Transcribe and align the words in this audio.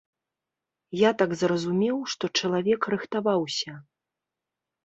Я 0.99 1.11
так 1.19 1.35
зразумеў, 1.41 1.97
што 2.13 2.31
чалавек 2.39 2.81
рыхтаваўся. 2.95 3.71